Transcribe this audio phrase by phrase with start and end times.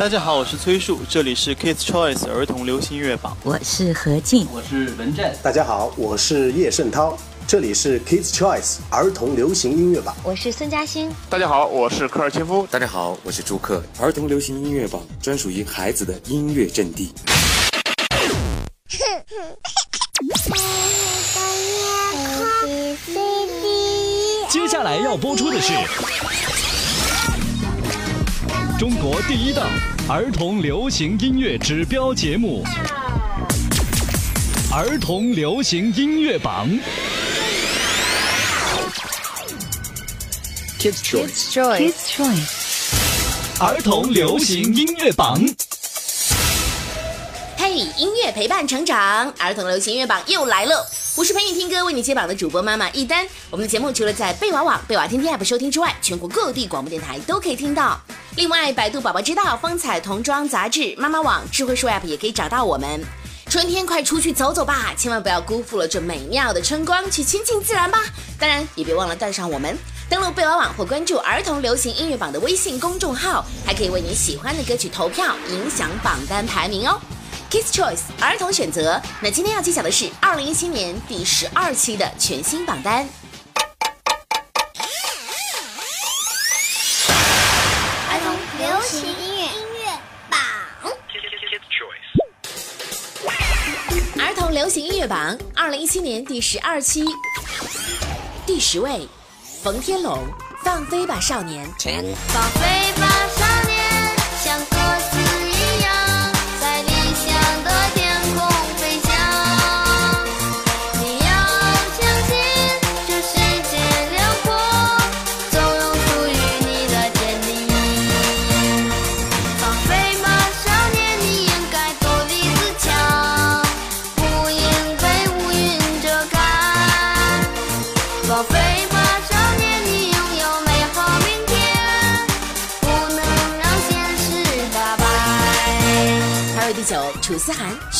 [0.00, 3.36] 大家好，我是崔树，这里是 Kids Choice 儿童流行音乐榜。
[3.42, 5.30] 我是何静，我是文振。
[5.42, 10.16] 大家好，我是叶圣涛，这里是 Kids Choice 儿童流行音乐榜。
[10.22, 11.12] 我是孙嘉欣。
[11.28, 12.66] 大家好，我是科尔切夫。
[12.70, 17.12] 大家好，我是朱克，儿童流行音乐榜专属于孩子的音乐阵地。
[24.48, 25.74] 接下来要播出的是
[28.80, 29.68] 中国第一档
[30.08, 32.64] 儿童流行音乐指标节目
[34.74, 36.66] 《儿童流行音乐榜》。
[40.78, 45.38] Kids Choice，Joy，Kids Choice，儿童流行音乐榜。
[47.58, 50.90] 嘿，音乐陪伴成长，儿童流行音乐榜又来了。
[51.16, 53.26] 我是陪你听歌、为你接榜的主播妈妈一丹。
[53.50, 58.00] 我们的节目除了在贝娃网、贝娃天天 app 收听之外，全国各地广播电台都可以听到。
[58.36, 63.02] 另外，百度宝宝知道、风采童装杂志、妈妈网、智慧树 app 也可以找到我们。
[63.48, 68.04] 春天快出去走走吧，千万不要辜负了这美妙的春光，去亲近自然吧。
[68.38, 69.76] 当然，也别忘了带上我们。
[70.08, 77.00] 登录贝瓦网或关注儿童流行音乐榜的微信公众号，还可以为你喜欢的歌曲投票，影响榜单排名哦。
[77.50, 79.02] Kids Choice 儿童选择。
[79.20, 83.08] 那今天要揭晓的是二零一七年第十二期的全新榜单。
[95.00, 97.06] 乐榜二零一七年第十二期，
[98.44, 99.08] 第十位，
[99.62, 100.18] 冯天龙，
[100.62, 101.66] 《放飞吧少年》。
[102.28, 102.89] 放飞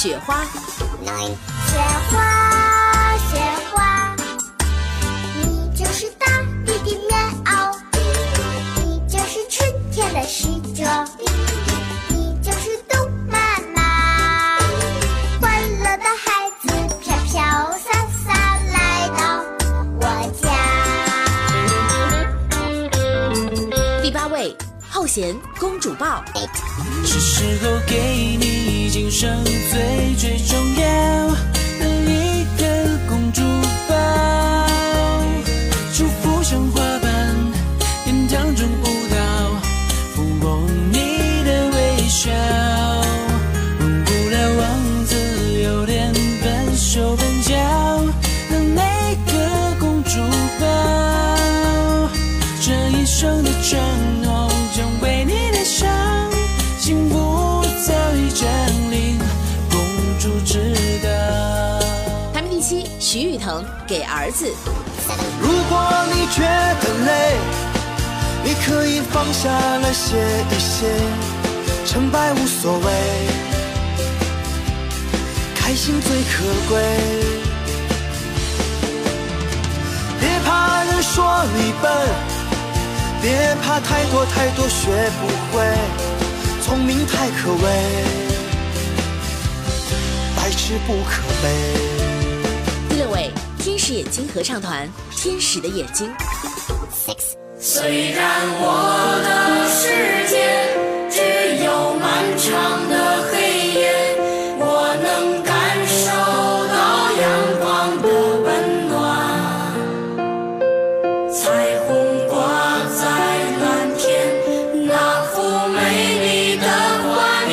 [0.01, 0.35] 雪花》。
[1.05, 1.79] 雪
[2.11, 2.40] 花，
[25.11, 26.23] 后弦，《公主抱》。
[27.05, 31.29] 是时候给你今生最最重要
[31.81, 32.65] 的一个
[33.09, 33.43] 公主
[33.89, 34.30] 抱，
[63.91, 64.47] 给儿子》。
[65.43, 65.83] 如果
[66.15, 67.35] 你觉得累，
[68.45, 70.17] 你可以放下来歇
[70.49, 70.87] 一歇，
[71.85, 72.87] 成败无所谓，
[75.57, 76.81] 开心最可贵。
[80.21, 81.91] 别怕人说你笨，
[83.21, 85.67] 别怕太多太多学不会，
[86.65, 87.67] 聪明太可畏，
[90.37, 91.49] 白痴不可悲。
[92.89, 94.89] 第六位，天使眼睛合唱团，
[95.23, 96.11] 《天使的眼睛》。
[97.59, 100.35] 虽然我的世界
[101.11, 101.21] 只
[101.63, 103.37] 有漫长的黑
[103.79, 104.17] 夜，
[104.59, 105.53] 我能感
[105.87, 106.09] 受
[106.73, 107.23] 到阳
[107.61, 108.09] 光的
[108.41, 108.49] 温
[108.89, 108.97] 暖。
[111.31, 111.45] 彩
[111.87, 111.89] 虹
[112.29, 112.33] 挂
[112.97, 113.05] 在
[113.61, 113.63] 蓝
[113.99, 114.09] 天，
[114.89, 114.91] 那
[115.35, 115.37] 幅
[115.69, 115.79] 美
[116.25, 116.65] 丽的
[117.05, 117.53] 画面，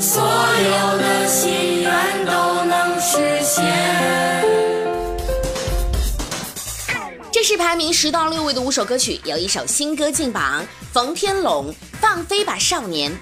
[0.00, 1.92] 所有的心愿
[2.24, 3.12] 都能实
[3.42, 4.25] 现。
[7.46, 11.70] 是排名十到六位的五首歌曲，有一首新歌进榜，冯天龙
[12.00, 13.12] 《放飞吧少年》。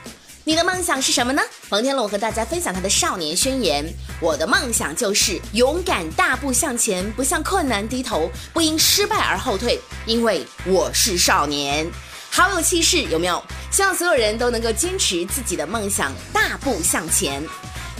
[0.45, 1.43] 你的梦想是什么呢？
[1.69, 3.85] 冯天龙和大家分享他的少年宣言：
[4.23, 11.87] 我的梦想就是勇敢大步向前，不向困难低头，不因失败而后退，因为我是少年。
[12.31, 13.45] 好有气势，有没有？
[13.71, 17.47] 希望所有人都能够坚持自己的梦想，大步向前。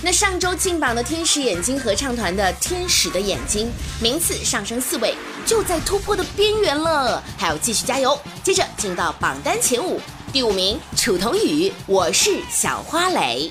[0.05, 3.73] 那上周进榜的天使眼睛合唱团的《天使的眼睛》
[4.03, 5.15] 名次上升四位，
[5.47, 8.21] 就在突破的边缘了，还要继续加油。
[8.43, 9.99] 接着进到榜单前五，
[10.31, 13.51] 第五名楚童宇，我是小花蕾。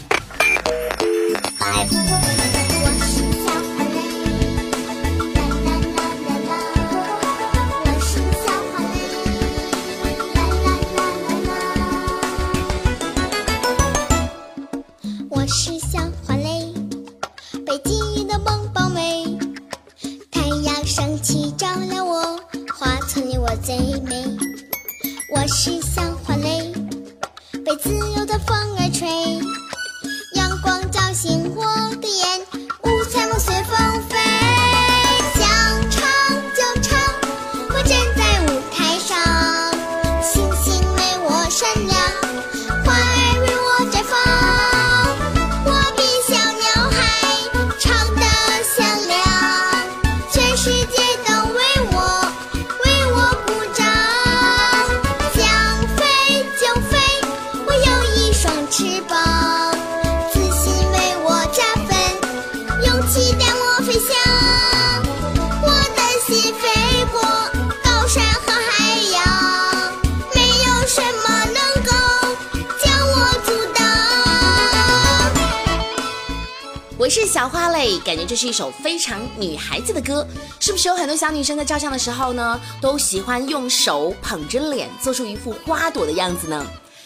[77.13, 80.27] 是小花蕾，感觉这是一首非常女孩子的歌，
[80.59, 86.65] 是不是有很多小女生在照相的时候呢，都喜欢用手捧着脸，做出一副花朵的样子呢？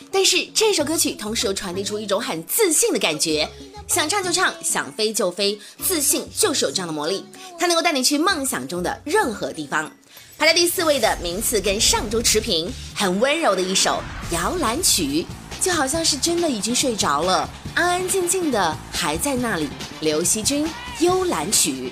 [0.09, 3.49] 但是这首歌曲同时又传递出一种很自信的感觉，
[3.85, 7.25] 想唱就唱，想飞就飞，自信就是有这样的魔力，
[7.59, 9.91] 它能够带你去梦想中的任何地方。
[10.37, 14.01] 排在第四位的名次跟上周持平，很温柔的一首
[14.31, 15.25] 摇篮曲，
[15.67, 19.67] 就好像是真的已经睡着了，安安静静的还在那里。
[19.99, 20.65] 刘惜君
[20.99, 21.91] 《幽兰曲》。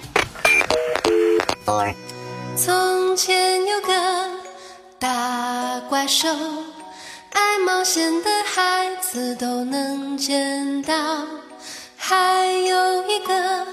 [2.56, 4.30] 从前有个
[4.98, 6.30] 大怪兽，
[7.34, 11.26] 爱冒险的孩子都能见到。
[11.98, 13.68] 还有一个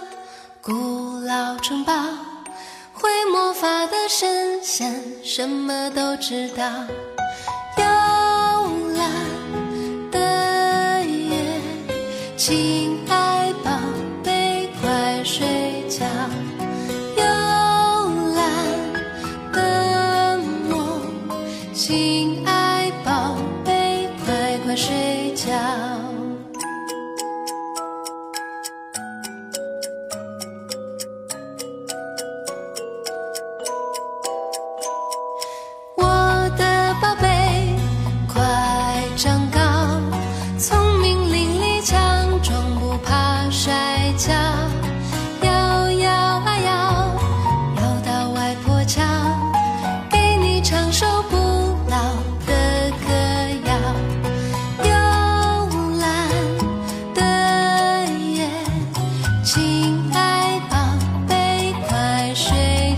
[0.60, 1.94] 古老城堡，
[2.92, 6.64] 会魔法的神仙什么都知道。
[12.44, 13.70] 亲爱宝
[14.24, 15.46] 贝，快睡
[15.88, 16.04] 觉。
[17.16, 17.22] 幽
[18.34, 18.42] 蓝
[19.52, 21.02] 的梦，
[21.72, 25.52] 亲爱宝贝，快快睡觉。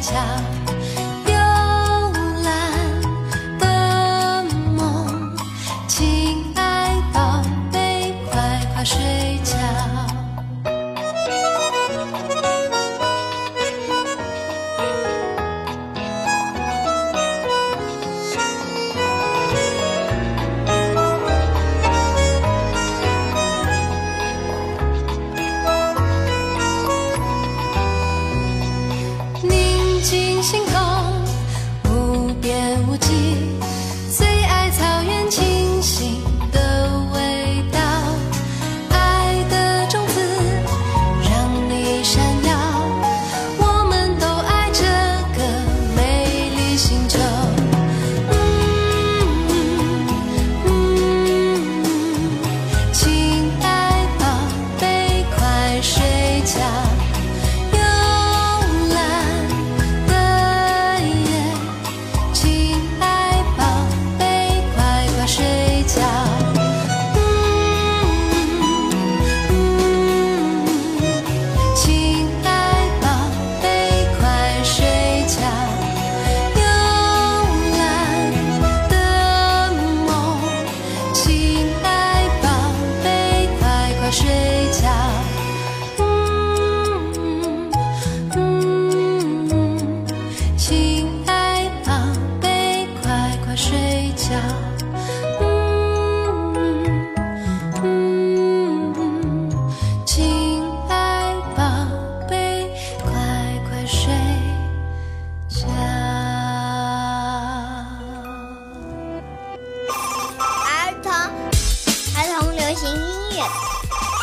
[0.04, 0.53] 睡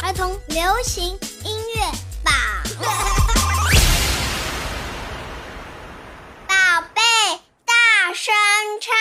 [0.03, 1.81] 儿童流行音乐
[2.23, 2.33] 榜。
[6.47, 6.55] 宝
[6.93, 7.01] 贝，
[7.65, 7.73] 大
[8.13, 8.33] 声
[8.81, 8.93] 唱。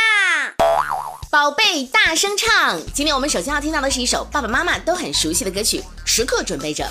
[1.30, 2.78] 宝贝，大声唱！
[2.92, 6.90] 今天我们首先要听到的是一首爸爸妈妈都很熟悉的歌曲，时刻准备着。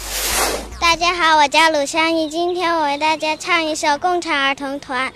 [0.79, 5.09] 大家好，我叫鲁香怡，今天我为大家唱一首《共产儿童团》。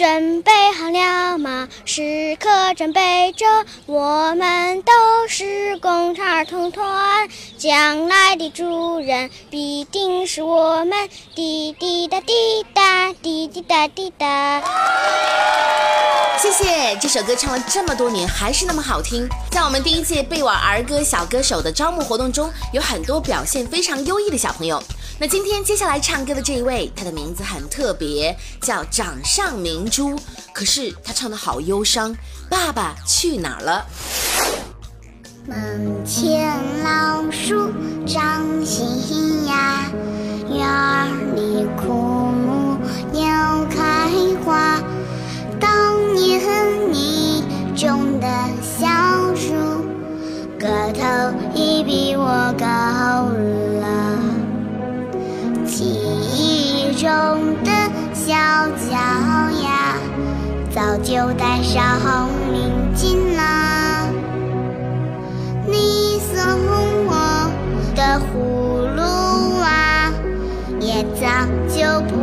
[0.00, 1.68] 准备好了吗？
[1.84, 3.44] 时刻准备着，
[3.84, 4.92] 我们都
[5.28, 7.28] 是共产儿童团，
[7.58, 11.06] 将来的主人必定是我们。
[11.34, 12.32] 滴滴答滴
[12.72, 14.62] 答，滴滴答滴答。
[16.40, 19.28] 谢谢，这首歌唱了这么多年，还是那么好听。
[19.50, 24.82] 在我们第一届贝瓦儿歌小歌手的招募活动中，有很多表现非常优异的小朋友。
[25.18, 30.18] 那今天接下来唱歌的这一位，他的名字很特别，叫掌上明珠。
[30.54, 32.16] 可是他唱的好忧伤，
[32.48, 33.84] 爸爸去哪儿了？
[35.46, 37.70] 门前老树
[38.06, 39.84] 长新芽，
[40.48, 42.78] 院里枯木
[43.12, 44.08] 又开
[44.42, 44.80] 花。
[45.60, 45.89] 当
[46.38, 46.44] 和
[46.90, 47.44] 你
[47.74, 48.26] 种的
[48.62, 48.86] 小
[49.34, 49.52] 树，
[50.58, 51.00] 个头
[51.54, 52.66] 已比我高
[53.80, 53.84] 了。
[55.66, 55.84] 记
[56.36, 57.08] 忆中
[57.64, 57.70] 的
[58.12, 58.34] 小
[58.88, 58.92] 脚
[59.62, 59.96] 丫，
[60.70, 62.58] 早就戴上红领
[62.94, 63.40] 巾了。
[65.66, 66.36] 你送
[67.06, 67.10] 我
[67.94, 68.28] 的葫
[68.96, 69.00] 芦
[69.60, 70.12] 娃，
[70.80, 71.26] 也早
[71.68, 72.19] 就不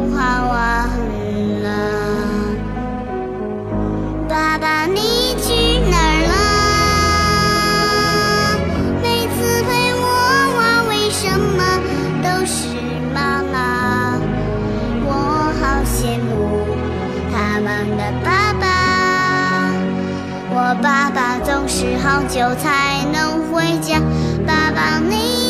[17.68, 18.66] 们的爸爸。
[20.50, 24.00] 我爸爸总是好久才能回家。
[24.48, 25.47] 爸爸，你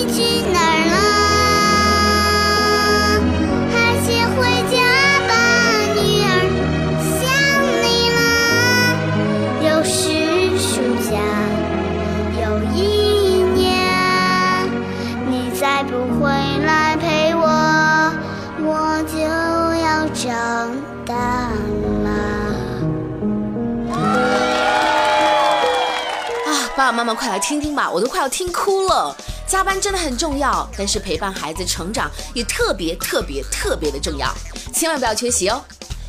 [26.98, 29.16] 妈妈快来听听吧，我都快要听哭了。
[29.48, 34.34] 加班真的很重要，但是陪伴孩子成长也特别特别特别的重要，
[34.74, 35.64] 千万不要缺席哦。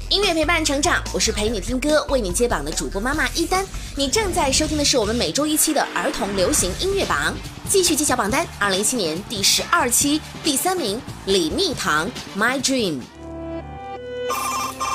[0.09, 3.67] 音乐陪伴成长，我是陪你听歌、为你接榜的主播妈妈一丹。
[3.97, 7.35] 你正在收听的是我们每周一期的儿童流行音乐榜，
[7.69, 8.47] 继续揭晓榜单。
[8.59, 13.03] 二零一七年第十二期，第三名李蜜糖《My Dream》。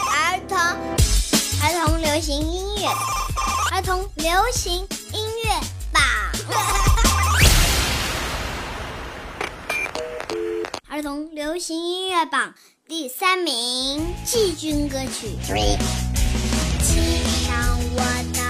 [0.10, 2.90] 儿童儿童流行音乐，
[3.72, 5.52] 儿童流行音乐
[5.94, 6.02] 榜。
[10.90, 12.54] 儿童流行音乐榜
[12.88, 15.38] 第三名，季军歌曲。
[16.82, 17.00] 骑
[17.46, 18.02] 上我
[18.34, 18.42] 的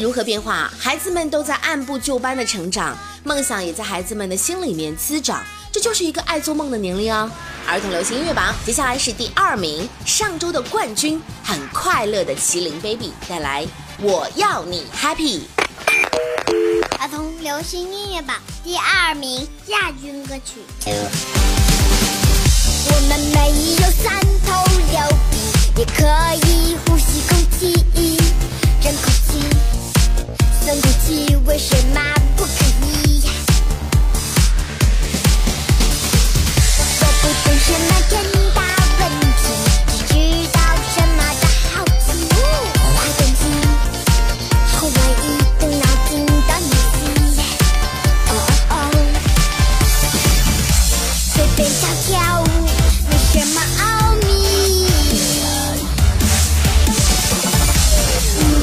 [0.00, 7.30] 如何变化，孩子们都在按部就班的成长，梦想也在孩子们的心里面滋长，这就是一个爱做梦的年龄哦。
[7.66, 13.64] 儿童流行音乐榜接下来是第二名，上周的冠军，很快乐的麒麟 baby 带来
[14.00, 15.40] 《我要你 happy》。
[16.98, 20.60] 儿童流行音乐榜第二名亚军歌曲。
[22.84, 24.98] 我们没有三头六
[25.30, 25.36] 臂，
[25.80, 26.02] 也可
[26.46, 27.72] 以呼吸空气，
[28.82, 29.30] 真空气，
[30.64, 32.00] 分不清为什么
[32.36, 32.50] 不可
[32.86, 33.20] 以。
[37.00, 38.12] 我不懂什么天
[38.54, 38.56] 大
[39.00, 39.02] 问
[39.38, 39.44] 题，
[39.88, 40.10] 只知
[40.52, 40.56] 道
[40.94, 41.42] 什么的
[41.72, 42.06] 好奇。
[42.94, 43.42] 花等级，
[44.70, 45.26] 好来一
[45.58, 46.70] 动脑筋的你。
[48.28, 48.30] 哦
[48.70, 48.72] 哦，
[51.34, 52.44] 随便跳跳舞，
[53.10, 53.82] 没什么奥
[54.14, 54.24] 秘。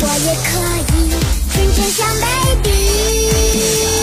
[0.02, 0.50] 我也可
[0.96, 1.29] 以。
[1.70, 3.99] 纯真像 baby。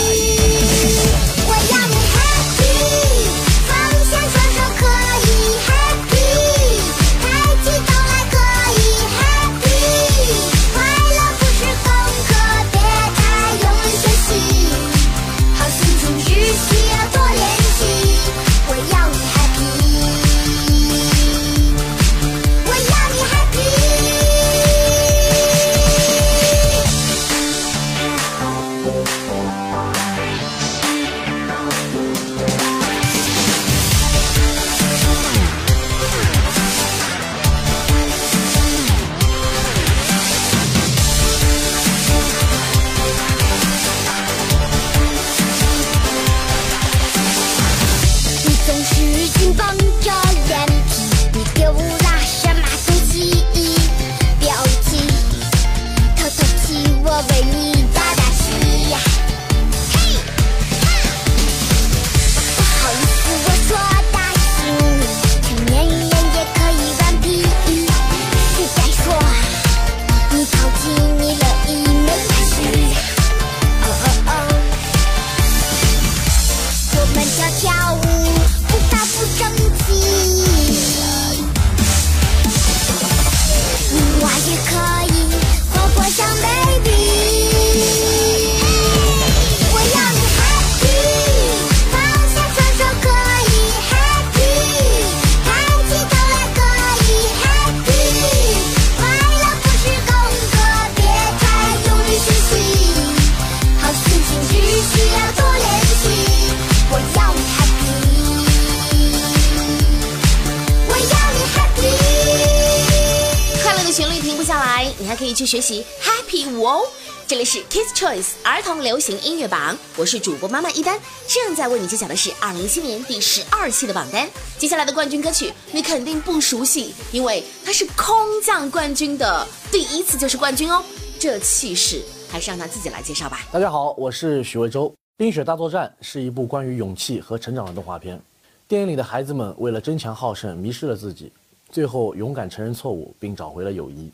[115.26, 116.82] 以去学习 Happy 舞哦。
[117.26, 124.28] 这里是 Kids Choice 儿童流行音乐榜，我是主播妈妈一丹，正在为你揭晓的是二零一七年第十二期的榜单。
[124.58, 130.84] 接下来的冠军歌曲你肯定不熟悉，因为它是空降冠军的第一次就是冠军哦，
[131.18, 133.40] 这气势还是让他自己来介绍吧。
[133.50, 134.88] 大家好，我是许魏洲。
[135.16, 138.20] 《冰雪大作战》是一部关于勇气和成长的动画片。
[138.68, 141.32] 电影里的孩子们为了争强好胜，迷失了自己，
[141.72, 144.12] 最后勇敢承认错误，并找回了友谊。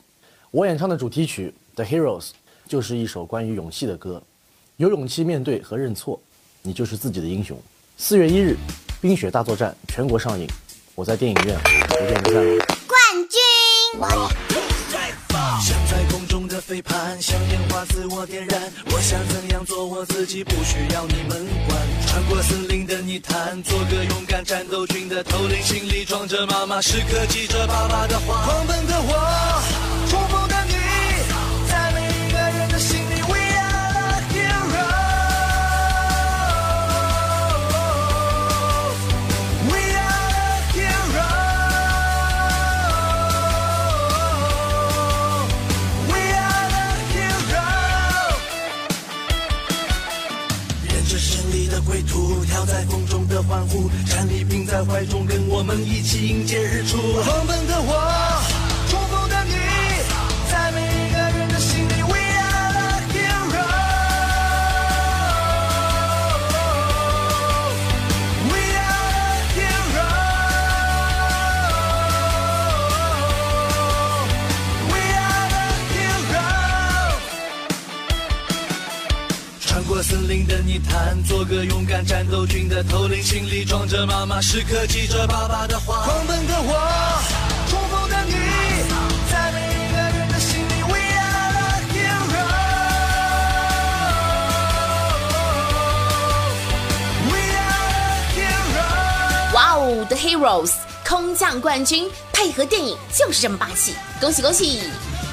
[0.52, 2.24] 我演唱的主题曲《The Heroes》
[2.68, 4.22] 就是一首关于勇气的歌。
[4.76, 6.20] 有勇气面对和认错，
[6.60, 7.58] 你就是自己的英雄。
[7.96, 8.54] 四月一日，
[9.00, 10.46] 《冰雪大作战》全国上映，
[10.94, 12.58] 我在电影院不见不散哦。
[12.86, 12.98] 冠
[13.30, 13.40] 军。
[15.62, 18.70] 像在空中的飞盘，像烟花自我点燃。
[18.90, 21.80] 我想怎样做我自己，不需要你们管。
[22.06, 28.44] 穿过森林的泥潭，做个勇敢战斗群的头领，心里装着妈妈，时刻记着爸爸的话。
[28.44, 29.62] 狂奔的我，
[30.10, 30.41] 冲锋
[80.32, 86.04] 穿过森林的泥潭，做个勇敢战斗群的头领，心里装着妈妈，时刻记着爸爸的话。
[86.04, 87.22] 狂奔的我，
[87.68, 88.32] 冲锋的你，
[89.30, 92.40] 在每一个人的心里，We are hero。
[97.28, 99.54] We are hero。
[99.54, 100.72] 哇哦，The Heroes
[101.06, 104.80] 空降冠军，配合电影就是这么霸气，恭喜恭喜！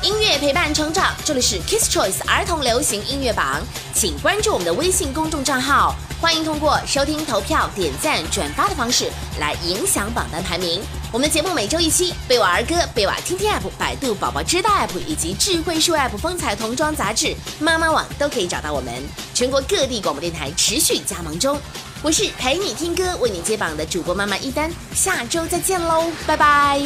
[0.01, 3.62] 音乐陪伴成长，这里是 Kids Choice 儿童流行音乐榜，
[3.93, 10.81] 请关注我们的微信公众账号，欢迎通过收听、投票、点赞、转发的方式来影响榜单排名。
[11.12, 18.93] 我们的节目每周一期，贝瓦儿歌、贝瓦听听 App、百度宝宝知道 App 以及智慧树 App、风采童装杂志、妈妈网都可以找到我们。
[19.33, 21.59] 全国各地广播电台持续加盟中。
[22.01, 26.81] 我是陪你听歌、为你接榜的主播妈妈一丹，下周再见喽，拜拜。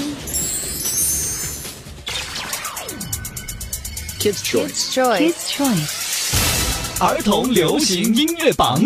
[4.24, 4.94] Kids Choice。
[5.20, 7.04] Kids Choice。
[7.04, 8.82] 儿童流行音乐榜。